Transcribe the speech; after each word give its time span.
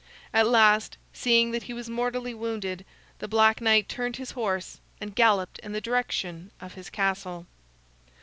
At 0.33 0.47
last, 0.47 0.97
seeing 1.13 1.51
that 1.51 1.61
he 1.69 1.75
was 1.75 1.87
mortally 1.87 2.33
wounded, 2.33 2.85
the 3.19 3.27
Black 3.27 3.61
Knight 3.61 3.87
turned 3.87 4.15
his 4.15 4.31
horse 4.31 4.79
and 4.99 5.13
galloped 5.13 5.59
in 5.59 5.73
the 5.73 5.79
direction 5.79 6.49
of 6.59 6.73
his 6.73 6.89
castle. 6.89 7.45